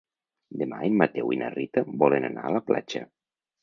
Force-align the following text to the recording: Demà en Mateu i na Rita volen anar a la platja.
Demà 0.61 0.79
en 0.87 0.95
Mateu 1.03 1.31
i 1.37 1.39
na 1.43 1.53
Rita 1.59 1.87
volen 2.05 2.29
anar 2.35 2.51
a 2.51 2.59
la 2.59 2.67
platja. 2.73 3.09